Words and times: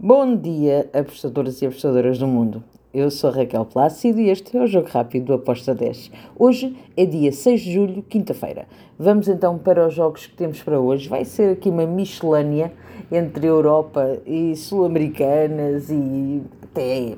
Bom 0.00 0.36
dia, 0.36 0.88
apostadoras 0.92 1.60
e 1.60 1.66
apostadoras 1.66 2.18
do 2.18 2.26
mundo. 2.28 2.62
Eu 2.94 3.10
sou 3.10 3.32
Raquel 3.32 3.64
Plácido 3.64 4.20
e 4.20 4.30
este 4.30 4.56
é 4.56 4.62
o 4.62 4.66
Jogo 4.68 4.86
Rápido 4.88 5.24
do 5.24 5.32
Aposta 5.32 5.74
10. 5.74 6.12
Hoje 6.38 6.76
é 6.96 7.04
dia 7.04 7.32
6 7.32 7.60
de 7.60 7.72
julho, 7.72 8.02
quinta-feira. 8.04 8.68
Vamos 8.96 9.26
então 9.26 9.58
para 9.58 9.88
os 9.88 9.92
jogos 9.92 10.24
que 10.24 10.36
temos 10.36 10.62
para 10.62 10.78
hoje. 10.78 11.08
Vai 11.08 11.24
ser 11.24 11.54
aqui 11.54 11.68
uma 11.68 11.84
miscelânea 11.84 12.72
entre 13.10 13.48
Europa 13.48 14.20
e 14.24 14.54
Sul-Americanas 14.54 15.90
e 15.90 16.42
até 16.62 17.16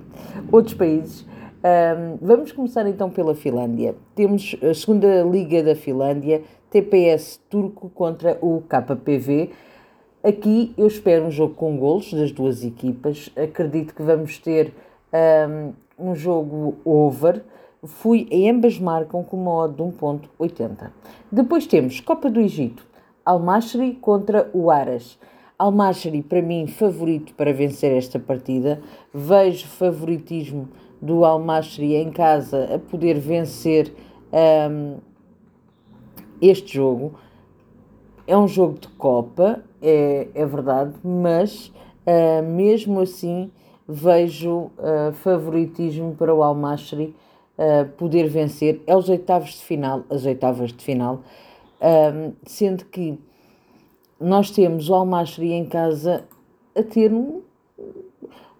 outros 0.50 0.72
países. 0.72 1.26
Um, 1.62 2.16
vamos 2.22 2.50
começar 2.50 2.88
então 2.88 3.10
pela 3.10 3.34
Finlândia. 3.34 3.94
Temos 4.14 4.56
a 4.62 4.72
segunda 4.72 5.22
Liga 5.22 5.62
da 5.62 5.74
Finlândia, 5.76 6.40
TPS 6.70 7.42
turco 7.50 7.90
contra 7.90 8.38
o 8.40 8.62
KPV. 8.62 9.50
Aqui 10.22 10.74
eu 10.76 10.86
espero 10.86 11.24
um 11.24 11.30
jogo 11.30 11.54
com 11.54 11.78
golos 11.78 12.12
das 12.12 12.30
duas 12.30 12.62
equipas. 12.62 13.30
Acredito 13.34 13.94
que 13.94 14.02
vamos 14.02 14.38
ter 14.38 14.70
um, 15.48 16.10
um 16.10 16.14
jogo 16.14 16.76
over. 16.84 17.42
Fui 17.82 18.28
em 18.30 18.50
ambas 18.50 18.78
marcam 18.78 19.24
com 19.24 19.38
uma 19.38 19.50
odd 19.50 19.76
de 19.76 19.82
1.80. 19.82 20.90
Depois 21.32 21.66
temos 21.66 22.00
Copa 22.00 22.28
do 22.28 22.38
Egito, 22.38 22.86
Al-Mashri 23.24 23.94
contra 23.94 24.50
o 24.52 24.70
Aras. 24.70 25.18
Al-Mashri, 25.58 26.22
para 26.22 26.42
mim, 26.42 26.66
favorito 26.66 27.32
para 27.34 27.54
vencer 27.54 27.96
esta 27.96 28.18
partida. 28.18 28.78
Vejo 29.14 29.66
favoritismo 29.68 30.68
do 31.00 31.24
Al-Mashri 31.24 31.94
em 31.94 32.10
casa 32.10 32.74
a 32.74 32.78
poder 32.78 33.18
vencer 33.18 33.90
um, 34.70 34.98
este 36.42 36.74
jogo. 36.74 37.14
É 38.30 38.36
um 38.36 38.46
jogo 38.46 38.78
de 38.78 38.86
Copa, 38.86 39.60
é, 39.82 40.28
é 40.36 40.46
verdade, 40.46 40.94
mas 41.02 41.72
uh, 42.06 42.44
mesmo 42.44 43.00
assim 43.00 43.50
vejo 43.88 44.70
uh, 44.78 45.12
favoritismo 45.14 46.14
para 46.14 46.32
o 46.32 46.40
Al-Mashri 46.40 47.12
uh, 47.58 47.88
poder 47.96 48.28
vencer. 48.28 48.80
É 48.86 48.96
os 48.96 49.08
oitavos 49.08 49.54
de 49.54 49.64
final, 49.64 50.04
as 50.08 50.26
oitavas 50.26 50.72
de 50.72 50.84
final, 50.84 51.22
sendo 52.46 52.84
que 52.84 53.18
nós 54.20 54.52
temos 54.52 54.88
o 54.88 54.94
Al-Mashri 54.94 55.50
em 55.50 55.64
casa 55.64 56.24
a 56.76 56.84
ter 56.84 57.12
um, 57.12 57.39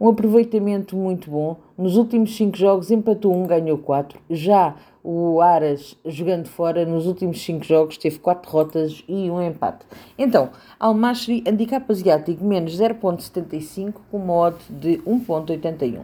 um 0.01 0.09
aproveitamento 0.09 0.97
muito 0.97 1.31
bom. 1.31 1.59
Nos 1.77 1.97
últimos 1.97 2.34
cinco 2.34 2.56
jogos 2.56 2.91
empatou 2.91 3.34
um, 3.34 3.47
ganhou 3.47 3.77
quatro. 3.77 4.19
Já 4.31 4.75
o 5.03 5.41
Aras, 5.41 5.97
jogando 6.05 6.47
fora, 6.47 6.84
nos 6.84 7.07
últimos 7.07 7.42
5 7.42 7.65
jogos 7.65 7.97
teve 7.97 8.19
4 8.19 8.51
derrotas 8.51 9.05
e 9.09 9.31
um 9.31 9.42
empate. 9.42 9.87
Então, 10.19 10.51
Al-Mashri, 10.79 11.42
handicap 11.47 11.91
asiático, 11.91 12.45
menos 12.45 12.79
0.75, 12.79 13.95
com 14.11 14.19
uma 14.19 14.34
odd 14.34 14.59
de 14.69 14.98
1.81. 14.98 16.03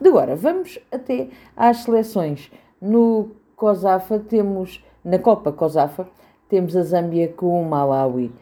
De 0.00 0.08
agora, 0.08 0.34
vamos 0.34 0.78
até 0.90 1.28
às 1.56 1.78
seleções. 1.78 2.50
No 2.80 3.30
COSAFA 3.54 4.18
temos, 4.18 4.84
na 5.04 5.18
Copa 5.18 5.52
COSAFA, 5.52 6.08
temos 6.48 6.76
a 6.76 6.82
Zâmbia 6.82 7.28
com 7.28 7.62
o 7.62 7.64
Malawi. 7.64 8.32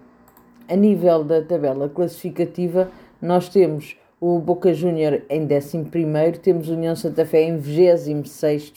a 0.70 0.76
nível 0.76 1.24
da 1.24 1.42
tabela 1.42 1.90
classificativa 1.90 2.92
nós 3.22 3.50
temos 3.50 3.98
o 4.22 4.40
Boca 4.40 4.74
Junior 4.74 5.22
em 5.30 5.44
11 5.44 6.40
temos 6.42 6.70
a 6.70 6.74
União 6.74 6.96
Santa 6.96 7.26
Fé 7.26 7.44
em 7.44 7.58
26 7.58 8.74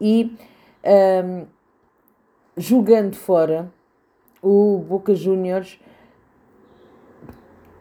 e 0.00 0.36
um, 0.84 1.46
jogando 2.56 3.16
fora, 3.16 3.72
o 4.42 4.78
Boca 4.78 5.14
Juniors 5.14 5.80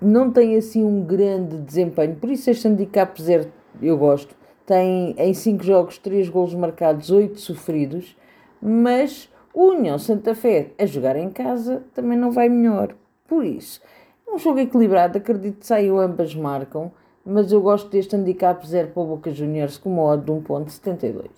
não 0.02 0.32
tem 0.32 0.56
assim 0.56 0.84
um 0.84 1.04
grande 1.04 1.58
desempenho, 1.58 2.16
por 2.16 2.30
isso 2.30 2.50
este 2.50 2.68
handicap 2.68 3.22
zero 3.22 3.52
eu 3.82 3.98
gosto. 3.98 4.36
Tem 4.66 5.14
em 5.18 5.34
5 5.34 5.62
jogos 5.62 5.98
3 5.98 6.30
golos 6.30 6.54
marcados, 6.54 7.12
8 7.12 7.38
sofridos, 7.40 8.16
mas 8.62 9.30
o 9.54 9.72
União 9.72 10.00
Santa 10.00 10.34
Fé 10.34 10.72
a 10.80 10.86
jogar 10.86 11.18
em 11.18 11.30
casa 11.30 11.84
também 11.94 12.18
não 12.18 12.32
vai 12.32 12.48
melhor. 12.48 12.96
Por 13.28 13.46
isso, 13.46 13.82
um 14.28 14.38
jogo 14.38 14.60
equilibrado, 14.60 15.18
acredito 15.18 15.60
que 15.60 15.68
saiu 15.68 16.00
ambas 16.00 16.34
marcam, 16.36 16.92
mas 17.26 17.52
eu 17.52 17.62
gosto 17.62 17.90
deste 17.90 18.16
handicap 18.16 18.66
zero 18.68 18.90
para 18.90 19.04
o 19.04 19.08
Boca 19.08 19.32
Juniors 19.32 19.78
com 19.78 19.92
uma 19.92 20.04
odd 20.04 20.26
de 20.26 20.32
1.72. 20.32 21.30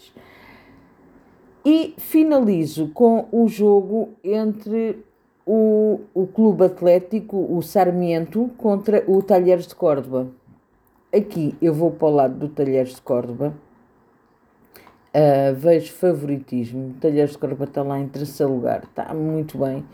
E 1.63 1.93
finalizo 1.97 2.89
com 2.89 3.27
o 3.31 3.47
jogo 3.47 4.09
entre 4.23 5.03
o, 5.45 6.01
o 6.13 6.27
Clube 6.27 6.65
Atlético, 6.65 7.37
o 7.37 7.61
Sarmiento, 7.61 8.49
contra 8.57 9.03
o 9.07 9.21
Talheres 9.21 9.67
de 9.67 9.75
Córdoba. 9.75 10.27
Aqui 11.15 11.55
eu 11.61 11.73
vou 11.73 11.91
para 11.91 12.07
o 12.07 12.11
lado 12.11 12.35
do 12.35 12.49
Talheres 12.49 12.95
de 12.95 13.01
Córdoba. 13.01 13.53
Uh, 15.13 15.55
vejo 15.55 15.93
favoritismo. 15.93 16.95
Talheres 16.99 17.31
de 17.31 17.37
Córdoba 17.37 17.65
está 17.65 17.83
lá 17.83 17.99
em 17.99 18.07
terceiro 18.07 18.53
lugar, 18.53 18.83
está 18.83 19.13
muito 19.13 19.57
bem. 19.57 19.85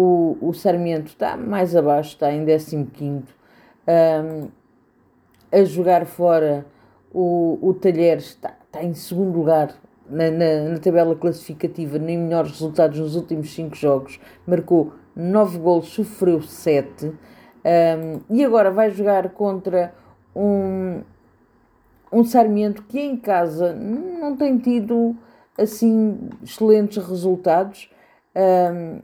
O, 0.00 0.38
o 0.40 0.54
Sarmiento 0.54 1.08
está 1.08 1.36
mais 1.36 1.74
abaixo, 1.74 2.10
está 2.10 2.32
em 2.32 2.44
15. 2.46 3.24
Um, 3.88 4.48
a 5.50 5.64
jogar 5.64 6.06
fora, 6.06 6.64
o, 7.12 7.58
o 7.60 7.74
Talheres 7.74 8.26
está, 8.26 8.54
está 8.64 8.84
em 8.84 8.94
segundo 8.94 9.36
lugar, 9.36 9.74
na, 10.08 10.30
na, 10.30 10.60
na, 10.68 10.78
tabela 10.78 11.16
classificativa, 11.16 11.98
nem 11.98 12.16
melhores 12.16 12.52
resultados 12.52 13.00
nos 13.00 13.16
últimos 13.16 13.52
5 13.52 13.74
jogos, 13.74 14.20
marcou 14.46 14.92
9 15.16 15.58
gols, 15.58 15.88
sofreu 15.88 16.42
7 16.42 17.06
um, 17.06 17.14
e 18.30 18.44
agora 18.44 18.70
vai 18.70 18.92
jogar 18.92 19.30
contra 19.30 19.92
um, 20.32 21.02
um 22.12 22.22
Sarmiento 22.22 22.84
que 22.84 23.00
em 23.00 23.16
casa 23.16 23.74
não 23.74 24.36
tem 24.36 24.58
tido 24.58 25.16
assim 25.58 26.30
excelentes 26.40 27.04
resultados. 27.04 27.90
Um, 28.36 29.00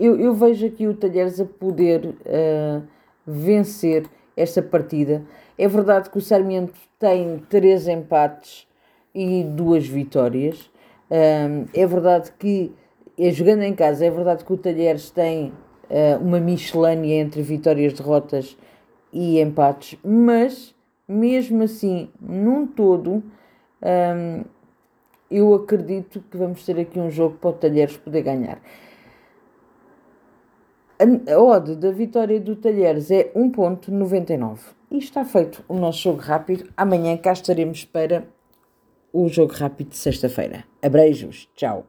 eu, 0.00 0.18
eu, 0.18 0.34
vejo 0.34 0.66
aqui 0.66 0.86
o 0.86 0.94
Talheres 0.94 1.38
a 1.40 1.44
poder 1.44 2.06
uh, 2.06 2.82
vencer 3.26 4.06
esta 4.36 4.62
partida. 4.62 5.22
É 5.58 5.68
verdade 5.68 6.08
que 6.08 6.16
o 6.16 6.20
Sarmiento 6.20 6.72
tem 6.98 7.38
três 7.50 7.86
empates 7.86 8.66
e 9.14 9.44
duas 9.44 9.86
vitórias. 9.86 10.70
Um, 11.10 11.66
é 11.74 11.86
verdade 11.86 12.32
que, 12.38 12.72
é, 13.18 13.30
jogando 13.30 13.62
em 13.62 13.74
casa, 13.74 14.06
é 14.06 14.10
verdade 14.10 14.44
que 14.44 14.52
o 14.52 14.56
Talheres 14.56 15.10
tem 15.10 15.52
uh, 15.90 16.22
uma 16.24 16.40
miscelânea 16.40 17.20
entre 17.20 17.42
vitórias, 17.42 17.92
derrotas 17.92 18.56
e 19.12 19.40
empates, 19.40 19.98
mas 20.04 20.74
mesmo 21.06 21.64
assim, 21.64 22.08
num 22.20 22.66
todo, 22.66 23.22
um, 23.82 24.44
eu 25.30 25.54
acredito 25.54 26.22
que 26.30 26.36
vamos 26.36 26.64
ter 26.64 26.78
aqui 26.78 26.98
um 26.98 27.10
jogo 27.10 27.36
para 27.36 27.50
o 27.50 27.52
Talheres 27.52 27.96
poder 27.96 28.22
ganhar. 28.22 28.60
A 31.00 31.38
odd 31.40 31.76
da 31.76 31.90
vitória 31.90 32.38
do 32.38 32.54
Talheres 32.54 33.10
é 33.10 33.32
1.99. 33.32 34.58
E 34.90 34.98
está 34.98 35.24
feito 35.24 35.64
o 35.66 35.74
nosso 35.74 36.02
jogo 36.02 36.20
rápido. 36.20 36.68
Amanhã 36.76 37.16
cá 37.16 37.32
estaremos 37.32 37.86
para 37.86 38.28
o 39.10 39.26
jogo 39.26 39.54
rápido 39.54 39.88
de 39.88 39.96
sexta-feira. 39.96 40.64
Abreijos, 40.82 41.48
tchau. 41.56 41.86